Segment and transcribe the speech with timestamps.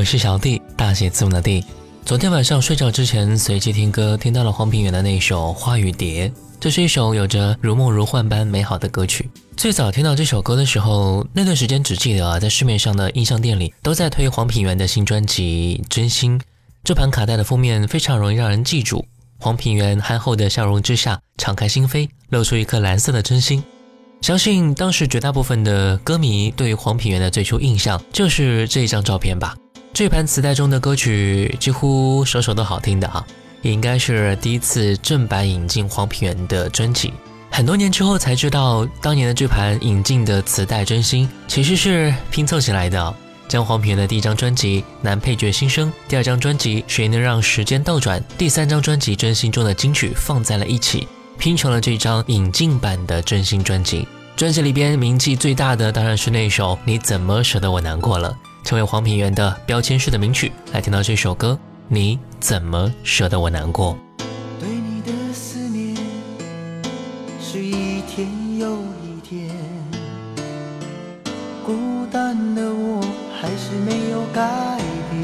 [0.00, 1.62] 我是小弟，大写字母的弟。
[2.06, 6.26] 昨天晚上睡觉之前，随机听歌，听到了黄品源的那首《花与蝶》。
[6.58, 9.28] 这是一首有着如梦如幻般美好的歌曲。
[9.58, 16.38] 最早听到这首歌的时候，那段时间只记得啊，在市面上的音像店里都在推黄品源的新专辑《真心》。
[16.82, 19.04] 这盘卡带的封面非常容易让人记住，
[19.38, 23.62] 黄品源憨厚的笑容之下，敞开心扉，露出一颗蓝色的真心。
[24.22, 29.54] 相信当时绝大部分的歌迷对黄品源的最初印象就是这一张照片吧。
[29.92, 33.24] 这盘磁带中的歌曲几乎首首都好听的啊，
[33.60, 37.12] 也应该是第一次正版引进黄品源的专辑。
[37.50, 43.14] 很多年之后才知道，当年的这盘引进的磁带《真心》其实是拼凑起来的，
[43.48, 51.06] 将黄品源的第一张专辑《男配角新生》、第二张专辑《谁能让时间倒转》、第三张专辑《真心》中的金曲放在了一起。
[51.36, 54.06] 拼成了这张引进版的真心专辑。
[54.36, 58.30] 专辑里边名气最大的当然是那首《你怎么舍得我难过了》，
[58.64, 60.52] 成为黄品源的标签式的名曲。
[60.72, 61.58] 来听到这首歌，
[61.88, 63.94] 《你怎么舍得我难过》。
[64.58, 65.96] 对你的思念
[67.40, 68.28] 是一天
[68.58, 69.50] 又一天，
[71.64, 73.00] 孤单的我
[73.40, 74.78] 还是没有改
[75.10, 75.20] 变，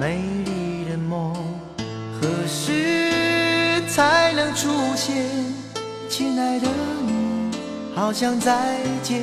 [0.00, 1.34] 美丽的梦。
[2.18, 3.10] 何时
[3.88, 5.24] 才能出现？
[6.08, 6.66] 亲爱的
[7.06, 7.56] 你，
[7.94, 9.22] 好想再见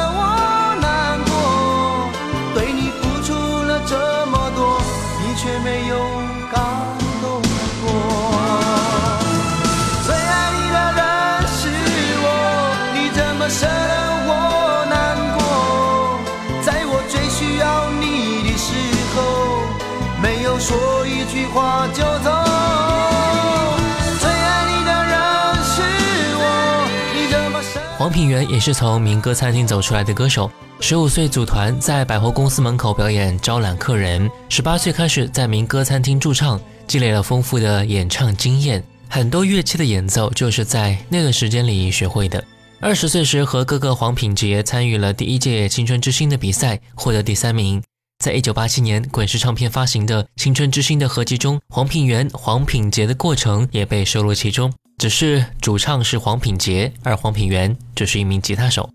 [28.21, 30.47] 品源也是从民歌餐厅走出来的歌手，
[30.79, 42.43] 十五岁组团在百货公司门口表演招揽客人，十八岁开始在民歌餐厅驻唱，积累了丰富的演唱经验，很多乐器的演奏就是在那个时间里学会的。
[42.79, 47.81] 二十岁时和哥哥黄品杰参与了第一届青春之星的比赛，获得第三名。
[48.21, 54.71] 在一九八七年滚石唱片发行的《青春之星》的合集中，黄品源、黄品杰的过程也被收录其中。
[54.99, 58.87] 只是主唱是黄品杰，而黄品源只是一名吉他手。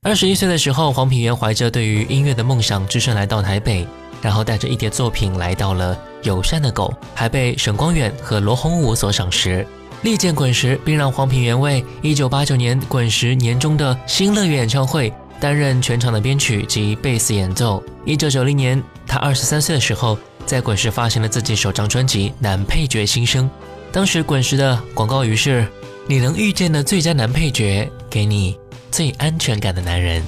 [0.00, 3.86] 二十一岁的时候，黄品源怀着对于音乐的梦想，只身来到台北，
[4.22, 9.66] 然后带着一叠作品来到了友善的狗，还被沈光远和罗红武所赏识，
[10.04, 17.82] 力荐滚石，并让黄品源为一九八九年滚石年终的新乐园演唱会担任全场的编曲及贝斯演奏。
[18.04, 23.46] 一九九零年，他二十三岁的时候，在滚石发行了自己首张专辑《男配角新生》。
[23.90, 25.66] 当时滚石的广告语是
[26.06, 28.56] ：“你能遇见的最佳男配角，给你
[28.90, 30.22] 最安全感的男人。”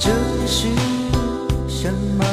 [0.00, 0.10] 这
[0.46, 0.66] 是
[1.68, 2.24] 什么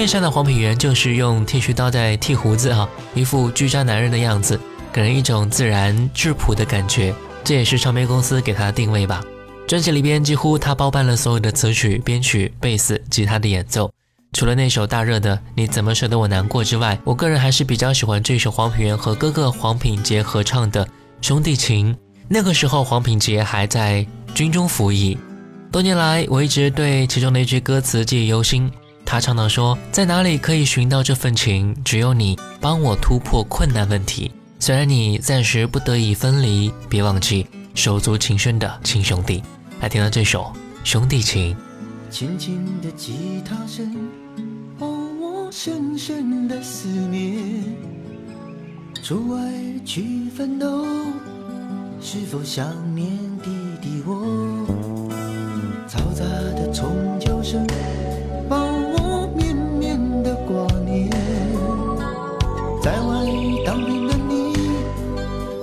[0.00, 4.58] 面上的黄品源就是用剃须刀在剃胡子哈，一副居家男人的样子，
[4.90, 7.14] 给人一种自然质朴的感觉。
[7.44, 9.22] 这也是唱片公司给他的定位吧。
[9.68, 13.92] 专辑里边几乎他包办了所有的词曲、编曲、贝斯、吉他的演奏。
[14.32, 20.82] 除了那首大热的《你怎么舍得我难过》之外，我个人还是比较喜欢这首黄品源和哥哥黄品杰合唱的
[21.20, 21.94] 《兄弟情》。
[22.26, 25.18] 那个时候黄品杰还在军中服役，
[25.70, 28.72] 多年来我一直对其中的一句歌词记忆犹新。
[29.10, 31.76] 他唱到说：“在哪里可以寻到这份情？
[31.84, 34.30] 只有你帮我突破困难问题。
[34.60, 39.42] 虽然你暂时不得已分离，别忘记手足情深的亲兄弟。”
[39.82, 40.52] 来听到这首
[40.88, 41.52] 《兄弟情》。
[42.08, 43.92] 轻轻的吉他声，
[44.78, 44.86] 哦，
[45.20, 47.64] 我深深的思念。
[49.02, 49.40] 出外
[49.84, 50.86] 去奋斗，
[52.00, 52.64] 是否想
[52.94, 53.08] 念
[53.42, 53.50] 弟
[53.82, 54.68] 弟我？
[55.88, 56.24] 嘈杂
[56.54, 56.86] 的钟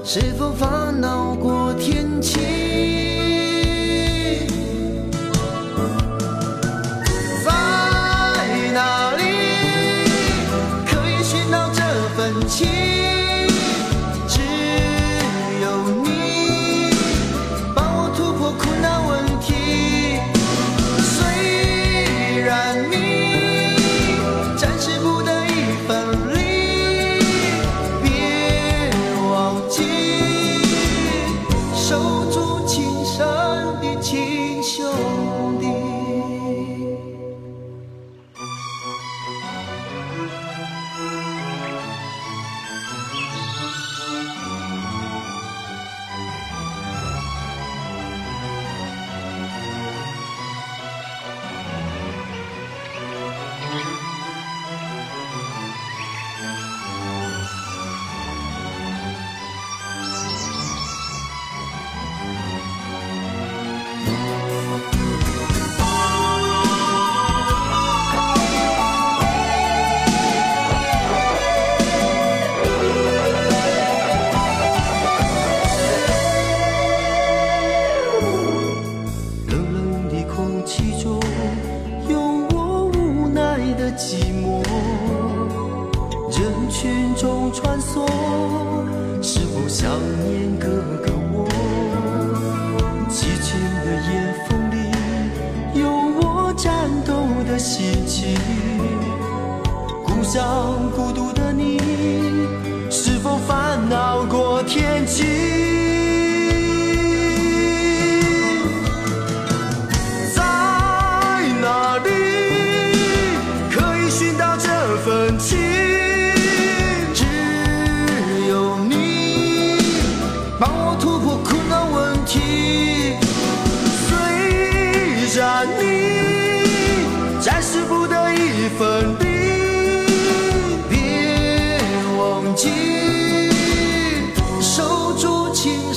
[0.10, 2.67] 是否烦恼过天气？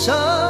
[0.01, 0.50] 生。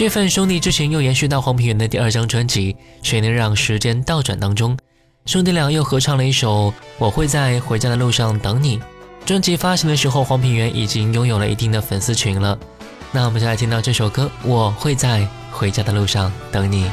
[0.00, 4.74] 这份兄弟之情又延续到黄品源的第二张专辑《谁能让时间倒转》当中，
[5.26, 8.78] 兄弟俩又合唱了一首《我会在回家的路上等你》。
[9.26, 12.58] 专辑发行的时候，黄品源已经拥有了一定的粉丝群了。
[13.12, 16.86] 那我们就来听到这首歌《我会在回家的路上等你》。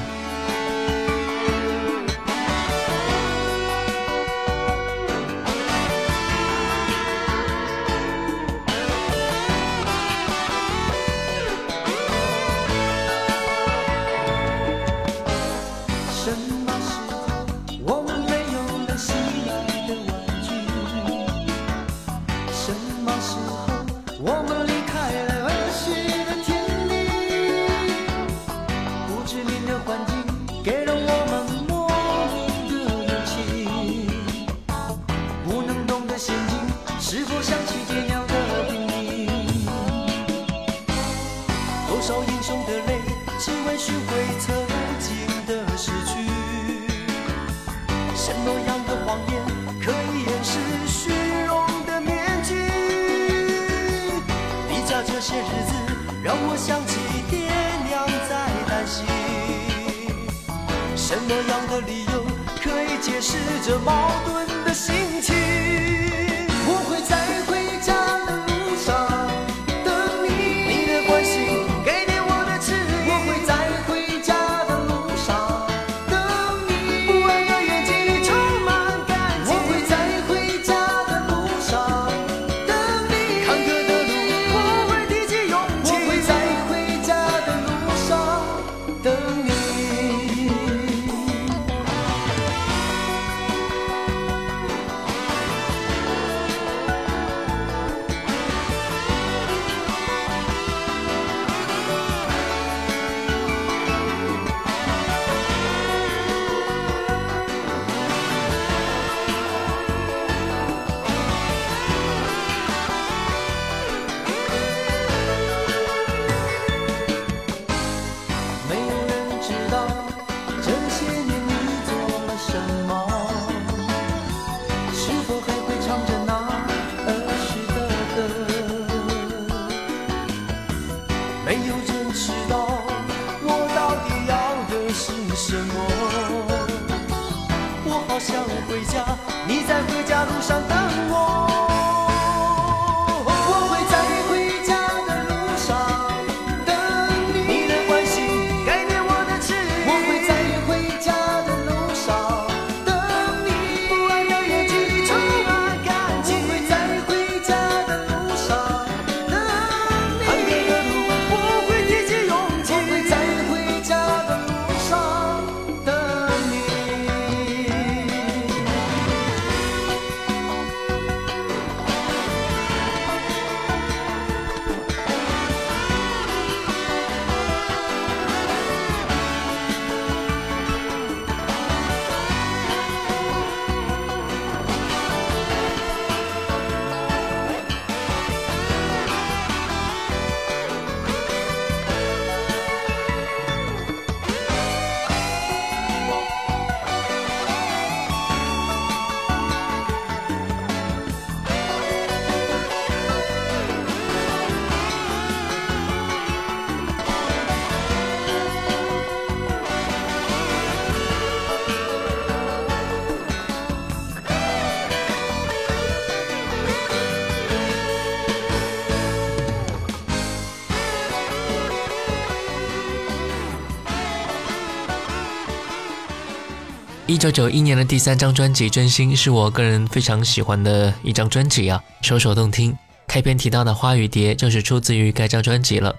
[227.18, 232.78] 一九九一年的第三张专辑《真心》是我个人非常喜欢的一张专辑啊，首首动听。
[233.08, 235.96] 开篇提到的《花与蝶》就是出自于该张专辑了。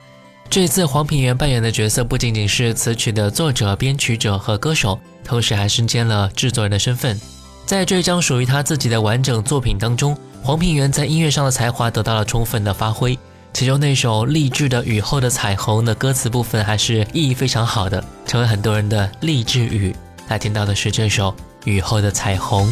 [0.48, 7.20] 这次黄品源扮演的角色不仅仅是词曲的作者、编曲者和歌手，同时还身兼了制作人的身份。
[7.66, 13.18] 在这张属于他自己的完整作品当中，黄品源在音乐上的才华得到了充分的发挥。
[13.52, 19.92] 其中那首励志的《雨后的彩虹》的歌词部分还是意义非常好的，成为很多人的励志语。
[20.28, 21.32] 来听到的是这首
[21.64, 22.66] 《雨后的彩虹》。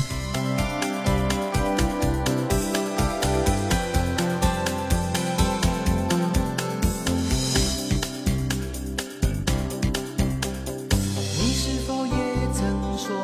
[11.38, 12.12] 你是否也
[12.52, 13.16] 曾说，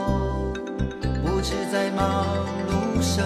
[1.23, 2.25] 不知在忙
[2.71, 3.23] 碌什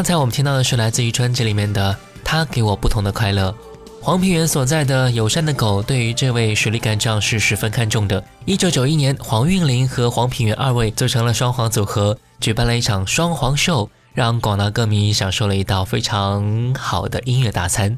[0.00, 1.92] 刚才我们听到的是来自于专辑里面的
[2.24, 3.50] 《他给我不同的快乐》。
[4.00, 8.24] 黄平原所在的友善的狗对于这位实力干将是十分看重的。
[8.46, 17.94] 一九九一年，黄韵玲和黄平原二位组成了双簧组合，举办了一场双簧秀，让广大歌迷享受了一道非常好的音乐大餐。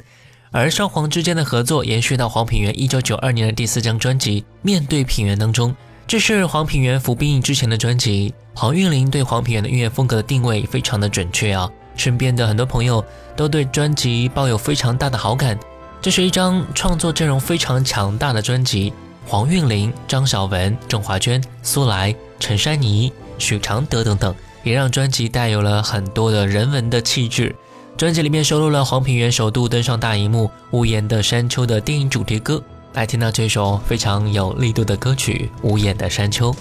[0.50, 5.72] 而双簧之间的合作延续到黄品源一九九二年的第四张专辑《面对品源》当中，
[6.08, 8.34] 这是黄品源服兵役之前的专辑。
[8.54, 11.70] 黄韵玲对黄品源的音乐风格的定位非常的准确啊，
[12.02, 13.04] 身边的很多朋友
[13.36, 15.56] 都对专辑抱有非常大的好感。
[16.00, 18.92] 这是一张创作阵容非常强大的专辑，
[19.24, 24.34] 黄韵玲、张韶文、郑华娟、苏来、陈珊妮、许常德等等，
[24.64, 27.54] 也让专辑带有了很多的人文的气质。
[27.96, 32.60] 专辑里面收录了黄品源首度登上大荧幕《无言的山丘》的电影主题歌，
[32.94, 36.52] 来听到这首非常有力度的歌曲《无言的山丘》。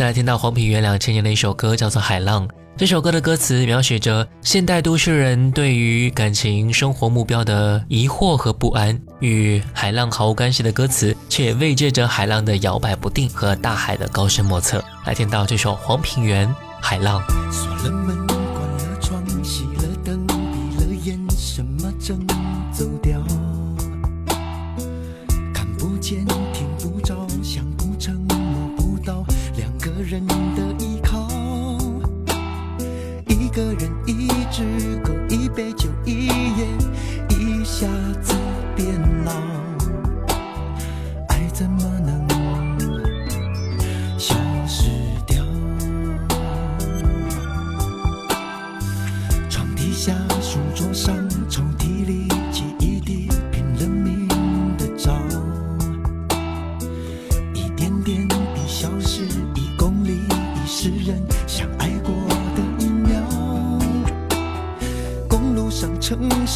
[0.00, 2.48] 再来听到黄品源两千年的一首歌，叫做《海浪》。
[2.74, 14.82] 这首歌的歌词描写着现代都市人对于感情生活目标的疑惑和不安，与海浪毫无干系的歌词，却慰藉着海浪的摇摆不定和大海的高深莫测。
[15.04, 16.48] 来听到这首黄品源
[16.80, 17.22] 《海浪》。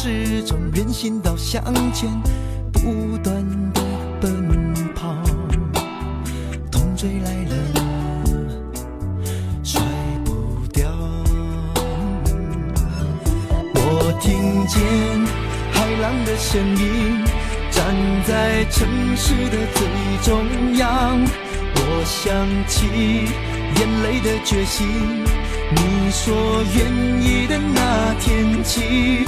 [0.05, 2.07] 城市中，人行道向前
[2.71, 3.43] 不断
[3.73, 3.81] 的
[4.21, 5.15] 奔跑，
[6.71, 7.55] 痛追来了，
[9.63, 9.81] 甩
[10.23, 10.87] 不掉。
[13.73, 14.79] 我听见
[15.73, 17.25] 海浪的声音，
[17.71, 17.83] 站
[18.27, 18.87] 在城
[19.17, 19.87] 市的最
[20.21, 21.19] 中央。
[21.77, 22.31] 我想
[22.67, 22.85] 起
[23.79, 24.85] 眼泪的决心，
[25.71, 26.93] 你说愿
[27.23, 29.25] 意的那天起，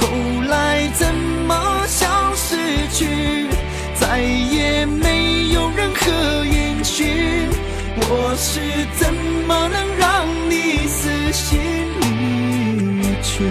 [0.00, 0.06] 后
[0.48, 1.14] 来怎
[1.46, 2.56] 么消失
[2.92, 3.46] 去，
[3.94, 7.48] 再也没有任何音讯。
[7.96, 8.60] 我是
[8.96, 9.12] 怎
[9.46, 11.60] 么能让你死心
[12.00, 13.44] 离去？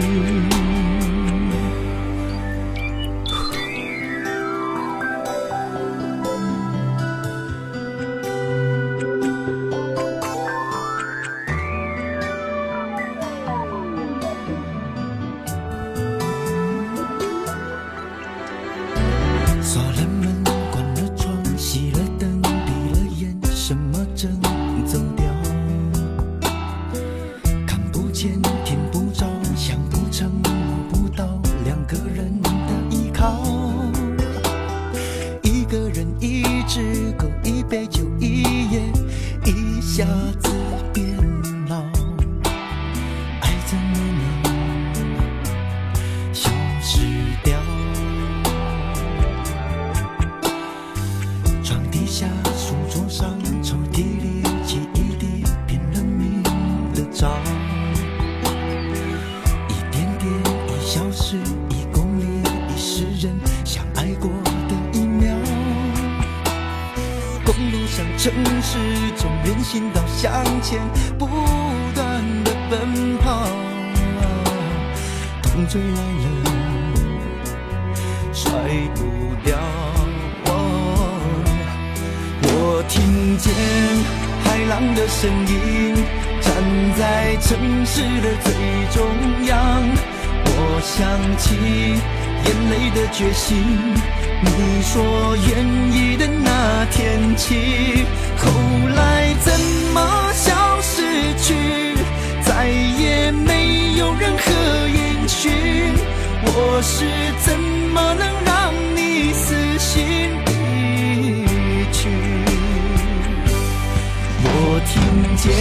[115.09, 115.51] 听见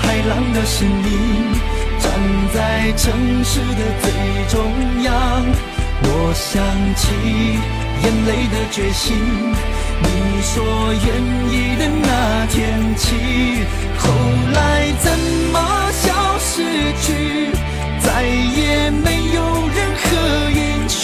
[0.00, 0.90] 海浪的声音，
[2.00, 2.10] 站
[2.52, 3.04] 在城
[3.44, 4.04] 市的最
[4.48, 4.54] 中
[5.04, 5.12] 央。
[6.02, 6.60] 我想
[6.96, 7.04] 起
[8.02, 9.16] 眼泪的决心，
[10.02, 10.06] 你
[10.42, 10.54] 说
[10.92, 11.06] 愿
[11.52, 12.56] 意的那天
[12.96, 13.04] 起，
[13.98, 14.04] 后
[14.52, 14.58] 来
[14.98, 15.06] 怎
[15.52, 15.54] 么
[15.92, 16.04] 消
[16.40, 16.52] 失
[17.00, 17.06] 去，
[18.00, 19.38] 再也没有
[19.76, 20.04] 任何
[20.50, 20.58] 音
[20.88, 21.02] 讯。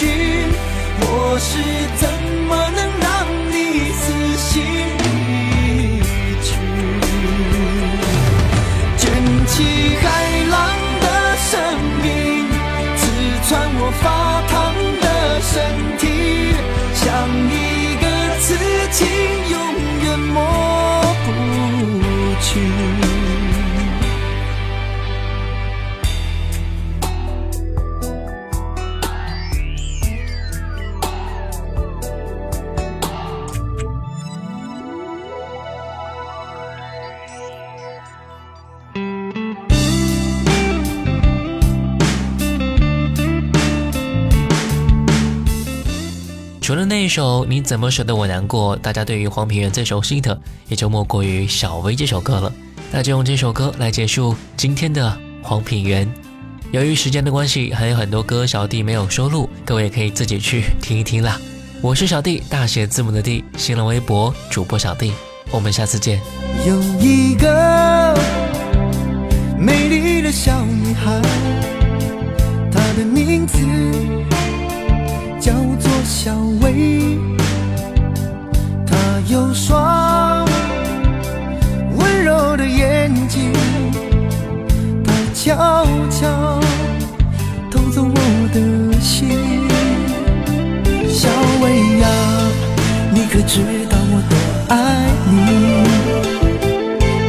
[0.99, 1.49] 我是
[1.95, 2.03] 怎
[2.49, 3.09] 么能让
[3.51, 3.55] 你
[3.93, 4.03] 死
[4.37, 4.51] 心
[46.73, 50.35] 除了那一首《你怎么舍得我难过》，大家对于黄品源最熟悉的
[50.67, 52.51] 也就莫过于《小薇》这首歌了。
[52.91, 56.11] 那就用这首歌来结束今天的黄品源。
[56.71, 61.39] 由于时间的关系，还有很多歌小弟没有收录，各位也可以自己去听一听啦。
[61.79, 65.13] 我是小弟，大写字母的弟，新浪微博主播小弟，
[65.51, 66.19] 我们下次见。
[66.65, 68.17] 有一个
[69.59, 71.21] 美丽的小女孩，
[72.71, 73.59] 她的名字
[76.15, 77.17] 小薇
[78.85, 78.95] 她
[79.27, 80.45] 有双
[81.97, 83.51] 温柔的眼睛
[85.03, 86.59] 她悄悄
[87.71, 89.27] 偷走我的心
[91.09, 91.27] 小
[91.63, 92.07] 薇呀
[93.11, 93.59] 你可知
[93.89, 94.37] 道我多
[94.69, 94.75] 爱
[95.31, 95.83] 你？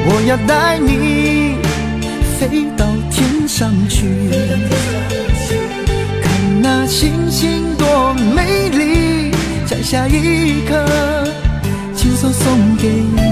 [0.06, 1.56] 我要带你
[2.38, 4.28] 飞到天上去
[6.22, 7.73] 看那星星
[8.34, 9.32] 美丽，
[9.66, 10.84] 摘下一颗
[11.94, 13.23] 亲手送给你。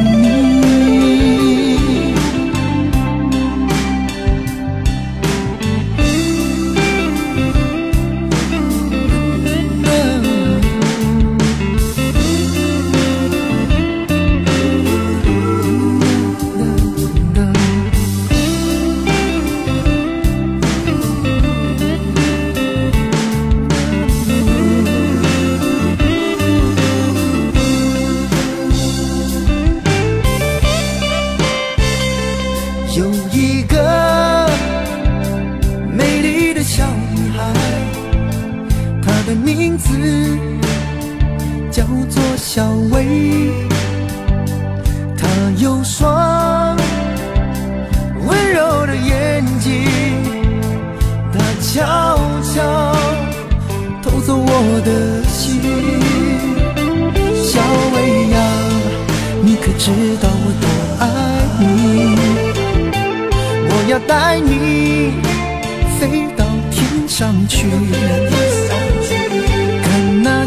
[39.33, 39.89] 的名字
[41.71, 43.51] 叫做小薇。
[45.17, 45.27] 她
[45.57, 46.77] 有双
[48.27, 49.89] 温柔的眼睛，
[51.33, 52.95] 她悄悄
[54.03, 55.63] 偷走我的心。
[57.43, 57.59] 小
[57.95, 58.37] 薇呀，
[59.43, 60.67] 你可知道我多
[61.01, 61.09] 爱
[61.59, 62.19] 你？
[63.71, 65.15] 我要带你
[65.99, 67.67] 飞到天上去，